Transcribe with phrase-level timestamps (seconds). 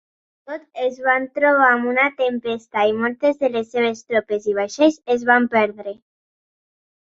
[0.01, 4.59] Amb tot, es van trobar amb una tempesta i moltes de les seves tropes i
[4.63, 5.97] vaixells es van perdre.